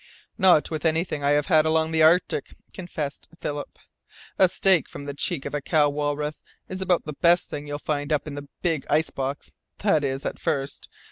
"Not 0.35 0.71
with 0.71 0.83
anything 0.83 1.23
I 1.23 1.29
have 1.37 1.45
had 1.45 1.63
along 1.63 1.91
the 1.91 2.01
Arctic," 2.01 2.55
confessed 2.73 3.27
Philip. 3.39 3.77
"A 4.39 4.49
steak 4.49 4.89
from 4.89 5.03
the 5.03 5.13
cheek 5.13 5.45
of 5.45 5.53
a 5.53 5.61
cow 5.61 5.89
walrus 5.91 6.41
is 6.67 6.81
about 6.81 7.05
the 7.05 7.13
best 7.13 7.51
thing 7.51 7.67
you 7.67 7.77
find 7.77 8.11
up 8.11 8.25
in 8.25 8.33
the 8.33 8.47
'Big 8.63 8.87
Icebox' 8.89 9.51
that 9.77 10.03
is, 10.03 10.25
at 10.25 10.39
first. 10.39 10.89